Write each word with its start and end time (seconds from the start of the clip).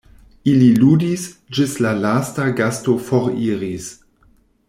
Ili 0.51 0.69
ludis, 0.83 1.25
ĝis 1.57 1.75
la 1.87 1.91
lasta 2.07 2.47
gasto 2.61 2.97
foriris. 3.11 3.93